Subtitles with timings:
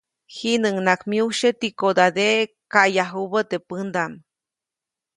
[0.35, 4.13] Jiʼnuŋnaʼak myujsye tikodadeʼe kayajubä teʼ pändaʼm.